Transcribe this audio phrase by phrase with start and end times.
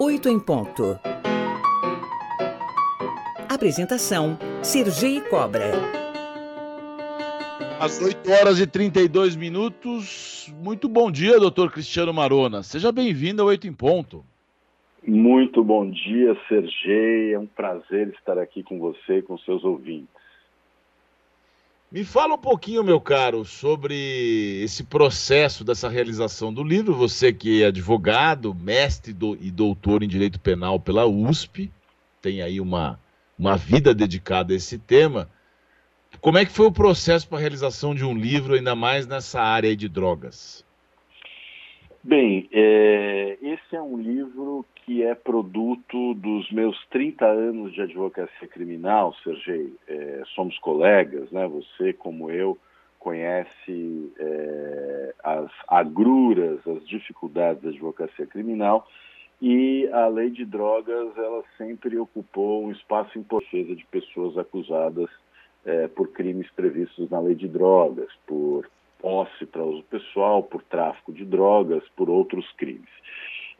[0.00, 0.96] 8 em ponto.
[3.48, 5.72] Apresentação: Sergi Cobra.
[7.80, 10.54] Às 8 horas e 32 minutos.
[10.62, 12.62] Muito bom dia, doutor Cristiano Marona.
[12.62, 14.24] Seja bem-vindo ao 8 em ponto.
[15.04, 17.34] Muito bom dia, Sergei.
[17.34, 20.17] É um prazer estar aqui com você e com seus ouvintes.
[21.90, 26.94] Me fala um pouquinho, meu caro, sobre esse processo dessa realização do livro.
[26.94, 31.72] Você que é advogado, mestre do, e doutor em Direito Penal pela USP,
[32.20, 33.00] tem aí uma,
[33.38, 35.30] uma vida dedicada a esse tema.
[36.20, 39.40] Como é que foi o processo para a realização de um livro, ainda mais nessa
[39.40, 40.62] área de drogas?
[42.02, 48.48] Bem, é, esse é um livro que é produto dos meus 30 anos de advocacia
[48.48, 49.74] criminal, Sergei.
[49.86, 51.46] É, somos colegas, né?
[51.48, 52.56] Você, como eu,
[52.98, 58.88] conhece é, as agruras, as dificuldades da advocacia criminal
[59.40, 65.08] e a lei de drogas, ela sempre ocupou um espaço em defesa de pessoas acusadas
[65.64, 71.12] é, por crimes previstos na lei de drogas, por posse para uso pessoal, por tráfico
[71.12, 72.88] de drogas, por outros crimes.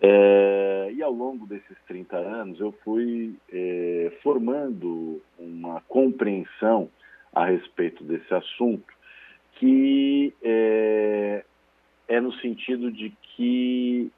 [0.00, 6.89] É, e ao longo desses 30 anos eu fui é, formando uma compreensão
[7.33, 8.86] a respeito desse assunto
[9.55, 11.44] que é,
[12.06, 14.11] é no sentido de que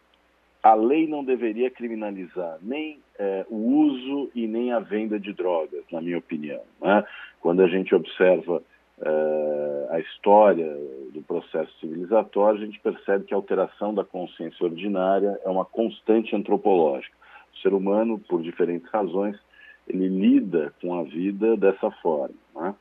[0.63, 5.83] a lei não deveria criminalizar nem é, o uso e nem a venda de drogas,
[5.91, 6.61] na minha opinião.
[6.81, 7.05] Né?
[7.41, 8.63] Quando a gente observa
[9.03, 10.77] é, a história
[11.13, 16.37] do processo civilizatório, a gente percebe que a alteração da consciência ordinária é uma constante
[16.37, 17.17] antropológica.
[17.55, 19.37] O ser humano, por diferentes razões,
[19.89, 22.35] ele lida com a vida dessa forma.
[22.55, 22.75] Né?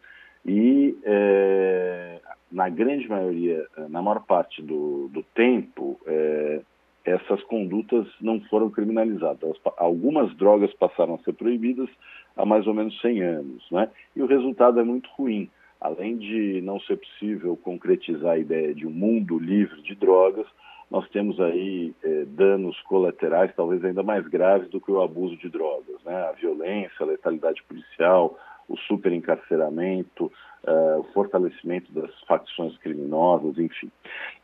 [0.45, 2.20] E, é,
[2.52, 6.61] na grande maioria, na maior parte do, do tempo, é,
[7.06, 9.56] essas condutas não foram criminalizadas.
[9.78, 11.89] Algumas drogas passaram a ser proibidas
[12.36, 13.71] há mais ou menos 100 anos.
[13.71, 13.89] Né?
[14.15, 15.49] E o resultado é muito ruim
[15.80, 20.45] além de não ser possível concretizar a ideia de um mundo livre de drogas,
[20.92, 25.48] nós temos aí eh, danos colaterais talvez ainda mais graves do que o abuso de
[25.48, 26.16] drogas, né?
[26.28, 28.38] A violência, a letalidade policial,
[28.68, 30.32] o superencarceramento,
[30.64, 33.92] uh, o fortalecimento das facções criminosas, enfim.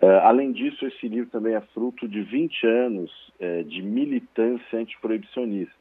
[0.01, 3.25] Uh, além disso, esse livro também é fruto de 20 anos
[3.67, 5.75] de militância antiproibicionista.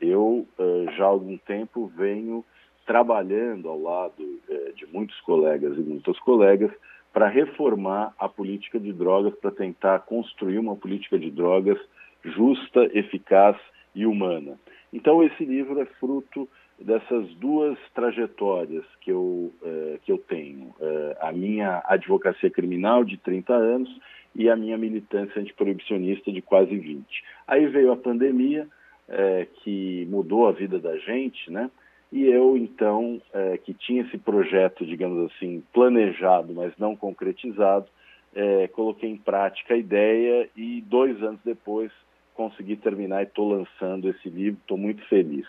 [0.00, 0.48] Eu,
[0.96, 2.42] já há algum tempo, venho
[2.86, 6.70] trabalhando ao lado é, de muitos colegas e muitas colegas
[7.12, 11.78] para reformar a política de drogas, para tentar construir uma política de drogas
[12.24, 13.56] justa, eficaz
[13.94, 14.58] e humana.
[14.92, 21.16] Então, esse livro é fruto dessas duas trajetórias que eu, é, que eu tenho: é,
[21.20, 24.00] a minha advocacia criminal de 30 anos
[24.34, 27.04] e a minha militância antiproibicionista de quase 20.
[27.46, 28.66] Aí veio a pandemia,
[29.08, 31.70] é, que mudou a vida da gente, né?
[32.14, 37.86] E eu, então, é, que tinha esse projeto, digamos assim, planejado, mas não concretizado,
[38.32, 41.90] é, coloquei em prática a ideia e dois anos depois
[42.32, 44.60] consegui terminar e estou lançando esse livro.
[44.60, 45.44] Estou muito feliz.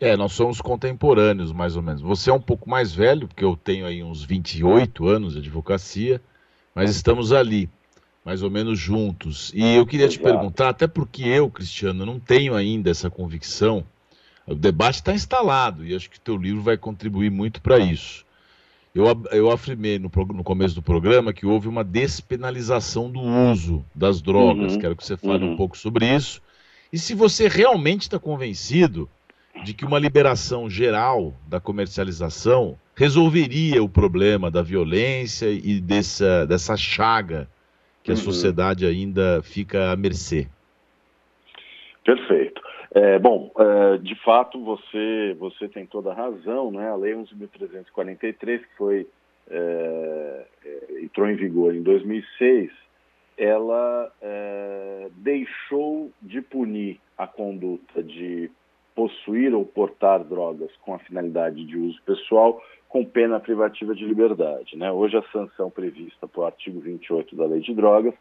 [0.00, 2.02] É, nós somos contemporâneos, mais ou menos.
[2.02, 6.20] Você é um pouco mais velho, porque eu tenho aí uns 28 anos de advocacia,
[6.74, 7.70] mas estamos ali,
[8.24, 9.52] mais ou menos juntos.
[9.54, 13.84] E eu queria te perguntar, até porque eu, Cristiano, não tenho ainda essa convicção
[14.46, 18.24] o debate está instalado e acho que o teu livro vai contribuir muito para isso.
[18.94, 24.22] Eu, eu afirmei no, no, começo do programa que houve uma despenalização do uso das
[24.22, 24.74] drogas.
[24.74, 25.54] Uhum, Quero que você fale uhum.
[25.54, 26.40] um pouco sobre isso.
[26.92, 29.08] E se você realmente está convencido
[29.64, 36.76] de que uma liberação geral da comercialização resolveria o problema da violência e dessa, dessa
[36.76, 37.48] chaga
[38.02, 38.20] que a uhum.
[38.20, 40.46] sociedade ainda fica à mercê.
[42.04, 42.63] Perfeito.
[42.94, 46.88] É, bom, é, de fato, você, você tem toda a razão, né?
[46.88, 49.08] A Lei 11.343, que foi,
[49.50, 52.70] é, é, entrou em vigor em 2006,
[53.36, 58.48] ela é, deixou de punir a conduta de
[58.94, 64.76] possuir ou portar drogas com a finalidade de uso pessoal com pena privativa de liberdade.
[64.76, 64.92] Né?
[64.92, 68.14] Hoje, a sanção prevista para o artigo 28 da Lei de Drogas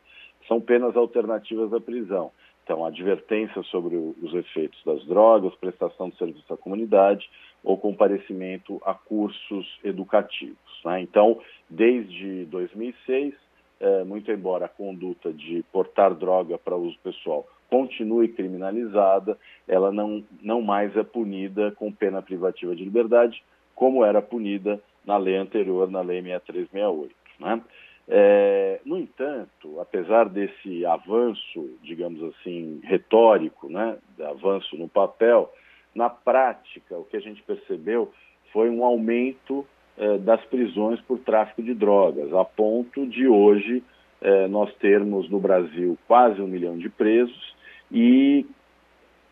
[0.48, 2.32] são penas alternativas à prisão.
[2.64, 7.30] Então, advertência sobre os efeitos das drogas, prestação de serviço à comunidade
[7.64, 10.58] ou comparecimento a cursos educativos.
[10.86, 11.02] Né?
[11.02, 11.40] Então,
[11.70, 13.34] desde 2006,
[13.80, 19.38] é, muito embora a conduta de portar droga para uso pessoal continue criminalizada,
[19.68, 23.44] ela não, não mais é punida com pena privativa de liberdade,
[23.76, 27.16] como era punida na lei anterior, na Lei 6368.
[27.40, 27.62] Né?
[28.08, 35.52] É, no entanto, apesar desse avanço, digamos assim, retórico, né, avanço no papel,
[35.96, 38.12] na prática, o que a gente percebeu
[38.52, 39.66] foi um aumento
[39.98, 43.84] eh, das prisões por tráfico de drogas, a ponto de hoje
[44.22, 47.56] eh, nós termos no Brasil quase um milhão de presos
[47.92, 48.44] e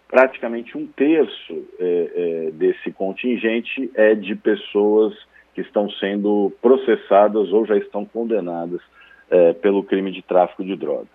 [0.08, 5.16] praticamente um terço eh, desse contingente é de pessoas
[5.54, 8.82] que estão sendo processadas ou já estão condenadas
[9.62, 11.08] pelo crime de tráfico de drogas.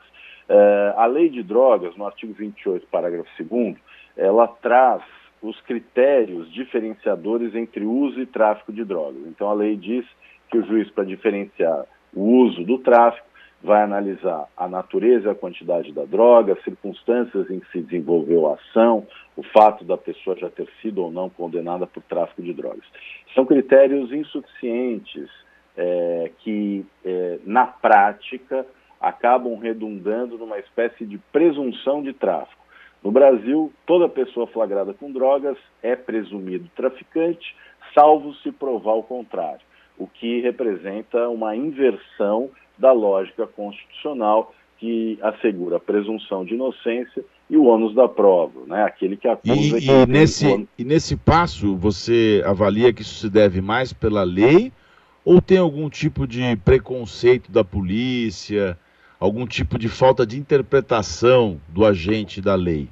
[0.97, 3.77] a lei de drogas, no artigo 28, parágrafo 2,
[4.17, 5.03] ela traz
[5.43, 9.23] os critérios diferenciadores entre uso e tráfico de drogas.
[9.27, 10.05] Então, a lei diz
[10.51, 11.85] que o juiz, para diferenciar
[12.15, 13.27] o uso do tráfico,
[13.63, 18.49] vai analisar a natureza e a quantidade da droga, as circunstâncias em que se desenvolveu
[18.49, 19.07] a ação,
[19.37, 22.85] o fato da pessoa já ter sido ou não condenada por tráfico de drogas.
[23.35, 25.29] São critérios insuficientes
[25.77, 28.67] é, que, é, na prática,
[29.01, 32.65] acabam redundando numa espécie de presunção de tráfico.
[33.03, 37.55] No Brasil, toda pessoa flagrada com drogas é presumido traficante,
[37.95, 39.61] salvo se provar o contrário,
[39.99, 47.57] o que representa uma inversão da lógica constitucional que assegura a presunção de inocência e
[47.57, 48.83] o ônus da prova, né?
[48.83, 49.79] Aquele que acusa.
[49.79, 54.23] E, que e nesse, e nesse passo, você avalia que isso se deve mais pela
[54.23, 54.73] lei
[55.25, 58.79] ou tem algum tipo de preconceito da polícia,
[59.19, 62.89] algum tipo de falta de interpretação do agente da lei?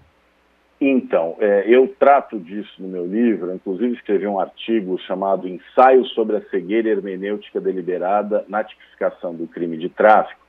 [0.87, 6.37] Então, é, eu trato disso no meu livro, inclusive escrevi um artigo chamado Ensaio sobre
[6.37, 10.43] a cegueira hermenêutica deliberada na tipificação do crime de tráfico,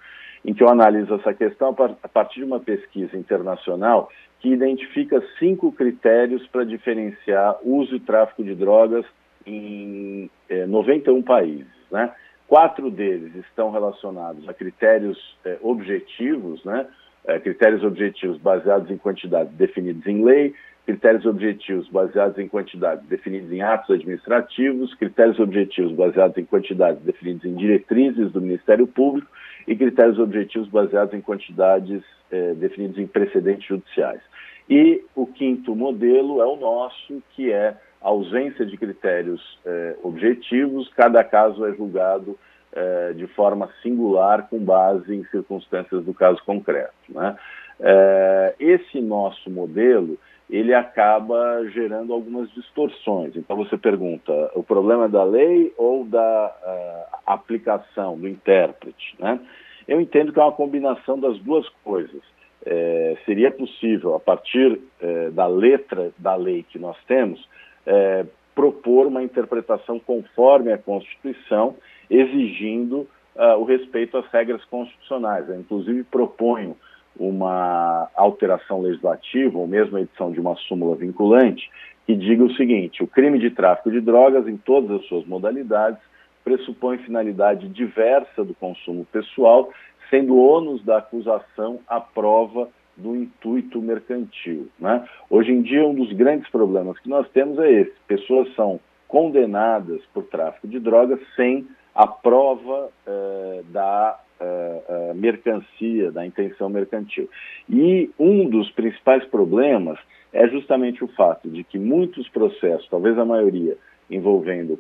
[0.44, 1.74] em que eu analiso essa questão
[2.04, 4.10] a partir de uma pesquisa internacional
[4.42, 9.06] que identifica cinco critérios para diferenciar uso e tráfico de drogas
[9.46, 11.66] em é, 91 países.
[11.90, 12.14] Né?
[12.46, 16.86] Quatro deles estão relacionados a critérios é, objetivos, né?
[17.28, 20.54] É, critérios objetivos baseados em quantidades definidos em lei,
[20.86, 27.44] critérios objetivos baseados em quantidades definidos em atos administrativos, critérios objetivos baseados em quantidades definidos
[27.44, 29.28] em diretrizes do Ministério Público
[29.68, 34.22] e critérios objetivos baseados em quantidades é, definidos em precedentes judiciais.
[34.70, 40.92] E o quinto modelo é o nosso, que é a ausência de critérios é, objetivos,
[40.96, 42.38] cada caso é julgado
[42.76, 46.94] é, de forma singular com base em circunstâncias do caso concreto.
[47.10, 47.36] Né?
[47.80, 50.18] É, esse nosso modelo
[50.50, 53.36] ele acaba gerando algumas distorções.
[53.36, 59.16] Então você pergunta, o problema é da lei ou da uh, aplicação, do intérprete?
[59.18, 59.40] Né?
[59.88, 62.22] Eu entendo que é uma combinação das duas coisas.
[62.64, 67.48] É, seria possível, a partir é, da letra da lei que nós temos,
[67.86, 68.26] é,
[68.56, 71.76] propor uma interpretação conforme a Constituição
[72.10, 75.48] exigindo uh, o respeito às regras constitucionais.
[75.50, 76.76] Eu, inclusive, proponho
[77.18, 81.70] uma alteração legislativa, ou mesmo a edição de uma súmula vinculante,
[82.06, 86.00] que diga o seguinte: o crime de tráfico de drogas, em todas as suas modalidades,
[86.44, 89.70] pressupõe finalidade diversa do consumo pessoal,
[90.10, 94.70] sendo ônus da acusação a prova do intuito mercantil.
[94.80, 95.06] Né?
[95.30, 100.02] Hoje em dia, um dos grandes problemas que nós temos é esse: pessoas são condenadas
[100.14, 107.30] por tráfico de drogas sem a prova uh, da uh, uh, mercancia, da intenção mercantil.
[107.70, 109.98] E um dos principais problemas
[110.34, 113.78] é justamente o fato de que muitos processos, talvez a maioria,
[114.12, 114.78] envolvendo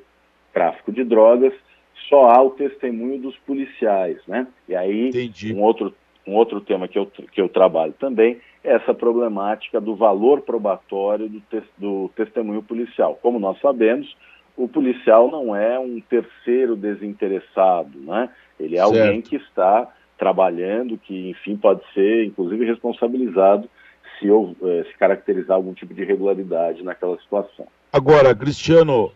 [0.53, 1.53] tráfico de drogas,
[2.09, 4.45] só há o testemunho dos policiais, né?
[4.67, 5.53] E aí, Entendi.
[5.53, 5.95] um outro,
[6.27, 11.29] um outro tema que eu, que eu trabalho também é essa problemática do valor probatório
[11.29, 13.17] do, te, do testemunho policial.
[13.21, 14.15] Como nós sabemos,
[14.57, 18.29] o policial não é um terceiro desinteressado, né?
[18.59, 18.97] Ele é certo.
[18.97, 23.69] alguém que está trabalhando, que, enfim, pode ser, inclusive, responsabilizado
[24.19, 27.67] se, eh, se caracterizar algum tipo de irregularidade naquela situação.
[27.91, 29.11] Agora, Cristiano,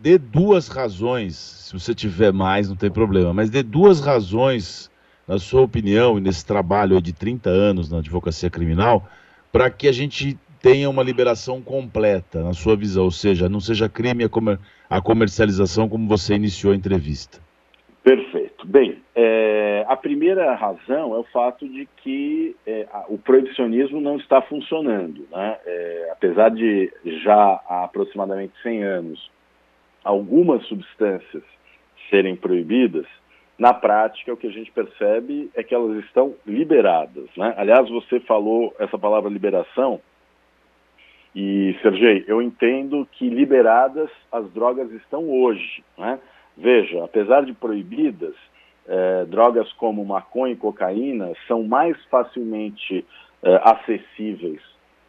[0.00, 4.90] dê duas razões, se você tiver mais, não tem problema, mas dê duas razões,
[5.26, 9.06] na sua opinião, e nesse trabalho de 30 anos na advocacia criminal,
[9.52, 13.88] para que a gente tenha uma liberação completa, na sua visão, ou seja, não seja
[13.88, 17.38] crime a, comer, a comercialização como você iniciou a entrevista.
[18.02, 18.66] Perfeito.
[18.66, 24.40] Bem, é, a primeira razão é o fato de que é, o proibicionismo não está
[24.40, 25.26] funcionando.
[25.30, 25.58] Né?
[25.66, 29.30] É, apesar de já há aproximadamente 100 anos
[30.02, 31.42] algumas substâncias
[32.08, 33.06] serem proibidas,
[33.58, 37.28] na prática o que a gente percebe é que elas estão liberadas.
[37.36, 37.52] Né?
[37.56, 40.00] Aliás, você falou essa palavra liberação,
[41.34, 45.84] e, Sergei, eu entendo que liberadas as drogas estão hoje.
[45.96, 46.18] Né?
[46.56, 48.34] Veja, apesar de proibidas,
[48.86, 53.04] eh, drogas como maconha e cocaína são mais facilmente
[53.42, 54.62] eh, acessíveis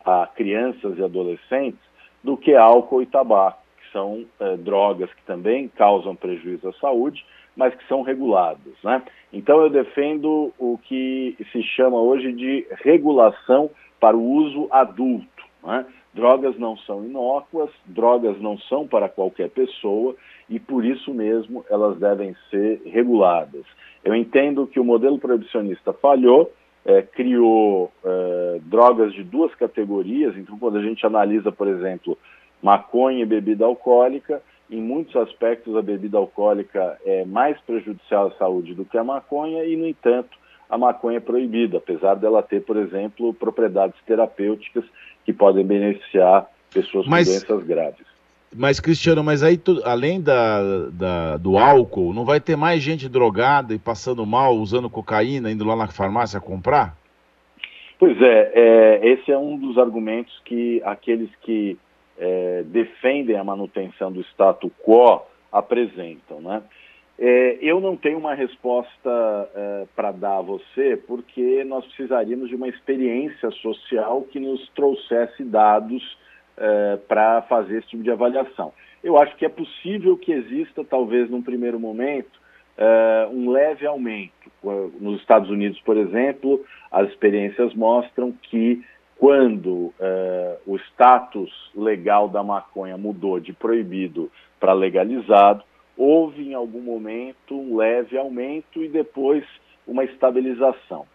[0.05, 1.79] a crianças e adolescentes
[2.23, 7.25] do que álcool e tabaco, que são eh, drogas que também causam prejuízo à saúde,
[7.55, 8.73] mas que são reguladas.
[8.83, 9.01] Né?
[9.31, 15.43] Então eu defendo o que se chama hoje de regulação para o uso adulto.
[15.63, 15.85] Né?
[16.13, 20.15] Drogas não são inócuas, drogas não são para qualquer pessoa
[20.49, 23.63] e por isso mesmo elas devem ser reguladas.
[24.03, 26.51] Eu entendo que o modelo proibicionista falhou,
[26.83, 32.17] é, criou é, drogas de duas categorias, então quando a gente analisa, por exemplo,
[32.61, 38.73] maconha e bebida alcoólica, em muitos aspectos a bebida alcoólica é mais prejudicial à saúde
[38.73, 40.37] do que a maconha e, no entanto,
[40.69, 44.85] a maconha é proibida, apesar dela ter, por exemplo, propriedades terapêuticas
[45.25, 48.09] que podem beneficiar pessoas com doenças graves.
[48.55, 53.07] Mas, Cristiano, mas aí, tu, além da, da, do álcool, não vai ter mais gente
[53.07, 56.97] drogada e passando mal, usando cocaína, indo lá na farmácia comprar?
[57.99, 61.77] Pois é, é esse é um dos argumentos que aqueles que
[62.17, 65.21] é, defendem a manutenção do status quo
[65.51, 66.63] apresentam, né?
[67.21, 72.55] É, eu não tenho uma resposta é, para dar a você, porque nós precisaríamos de
[72.55, 76.17] uma experiência social que nos trouxesse dados
[76.55, 78.71] é, para fazer esse tipo de avaliação.
[79.03, 82.39] Eu acho que é possível que exista, talvez num primeiro momento,
[82.77, 84.31] é, um leve aumento.
[85.01, 88.81] Nos Estados Unidos, por exemplo, as experiências mostram que
[89.17, 95.63] quando é, o status legal da maconha mudou de proibido para legalizado,
[95.99, 99.43] houve em algum momento um leve aumento e depois
[99.85, 101.05] uma estabilização.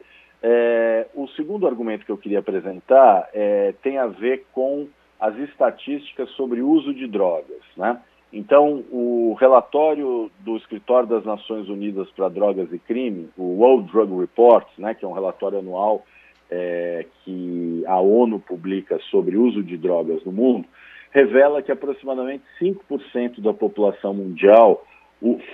[0.43, 4.87] É, o segundo argumento que eu queria apresentar é, tem a ver com
[5.19, 7.63] as estatísticas sobre uso de drogas.
[7.79, 7.99] Né?
[8.31, 14.21] Então, o relatório do Escritório das Nações Unidas para Drogas e Crime, o World Drug
[14.21, 16.05] Report, né, que é um relatório anual
[16.51, 20.67] é, que a ONU publica sobre uso de drogas no mundo,
[21.15, 24.85] revela que aproximadamente 5% da população mundial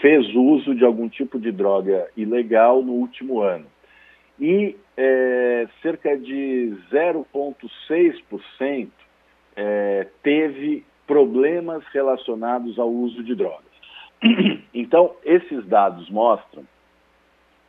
[0.00, 3.66] fez uso de algum tipo de droga ilegal no último ano.
[4.40, 8.88] E é, cerca de 0,6%
[9.54, 13.68] é, teve problemas relacionados ao uso de drogas.
[14.72, 16.64] Então, esses dados mostram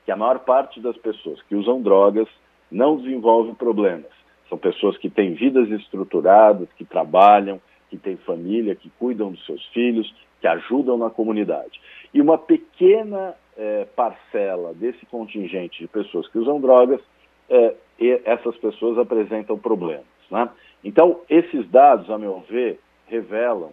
[0.05, 2.27] que a maior parte das pessoas que usam drogas
[2.71, 4.11] não desenvolve problemas.
[4.47, 7.59] São pessoas que têm vidas estruturadas, que trabalham,
[7.91, 11.79] que têm família, que cuidam dos seus filhos, que ajudam na comunidade.
[12.13, 17.01] E uma pequena é, parcela desse contingente de pessoas que usam drogas,
[17.49, 17.75] é,
[18.23, 20.05] essas pessoas apresentam problemas.
[20.31, 20.49] Né?
[20.83, 23.71] Então, esses dados, a meu ver, revelam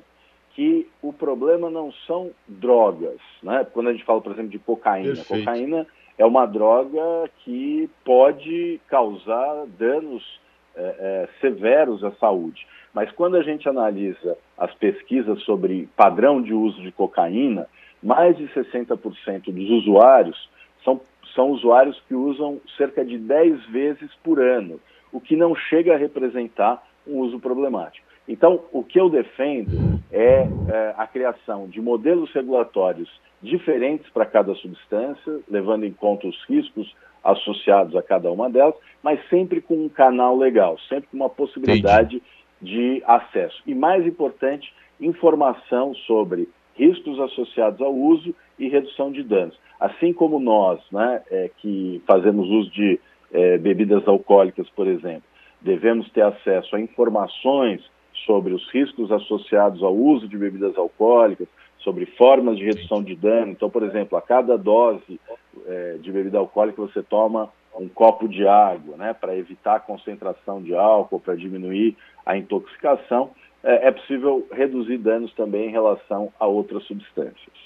[0.55, 3.21] que o problema não são drogas.
[3.41, 3.65] Né?
[3.73, 5.45] Quando a gente fala, por exemplo, de cocaína, Perfeito.
[5.45, 5.87] cocaína
[6.19, 10.41] é uma droga que pode causar danos
[10.79, 12.67] é, é, severos à saúde.
[12.95, 17.67] Mas quando a gente analisa as pesquisas sobre padrão de uso de cocaína,
[18.03, 20.49] mais de 60% dos usuários
[20.85, 21.01] são,
[21.35, 24.81] são usuários que usam cerca de 10 vezes por ano,
[25.13, 28.07] o que não chega a representar um uso problemático.
[28.29, 33.09] Então, o que eu defendo é, é a criação de modelos regulatórios
[33.43, 39.21] diferentes para cada substância, levando em conta os riscos associados a cada uma delas, mas
[39.29, 43.63] sempre com um canal legal, sempre com uma possibilidade Entendi de acesso.
[43.67, 49.59] E mais importante, informação sobre riscos associados ao uso e redução de danos.
[49.81, 53.01] Assim como nós, né, é, que fazemos uso de
[53.33, 55.23] é, bebidas alcoólicas, por exemplo,
[55.61, 57.83] devemos ter acesso a informações
[58.27, 61.49] sobre os riscos associados ao uso de bebidas alcoólicas,
[61.89, 63.53] sobre formas de redução de dano.
[63.53, 65.19] Então, por exemplo, a cada dose
[65.67, 70.61] é, de bebida alcoólica você toma um copo de água, né, para evitar a concentração
[70.61, 73.31] de álcool, para diminuir a intoxicação,
[73.65, 77.57] é, é possível reduzir danos também em relação a outras substâncias.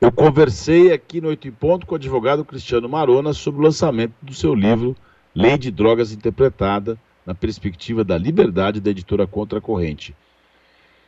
[0.00, 4.14] Eu conversei aqui no Oito em Ponto com o advogado Cristiano Marona sobre o lançamento
[4.22, 4.96] do seu livro
[5.34, 10.14] Lei de Drogas Interpretada na Perspectiva da Liberdade da editora Contra a Corrente.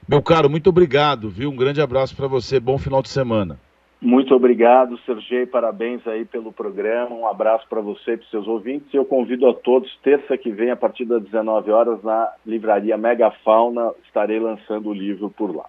[0.09, 1.51] Meu caro, muito obrigado, viu?
[1.51, 3.61] Um grande abraço para você, bom final de semana.
[4.01, 5.45] Muito obrigado, Sergei.
[5.45, 7.15] Parabéns aí pelo programa.
[7.15, 8.89] Um abraço para você e para seus ouvintes.
[8.95, 13.93] Eu convido a todos, terça que vem, a partir das 19 horas, na livraria Megafauna,
[14.07, 15.67] estarei lançando o livro por lá.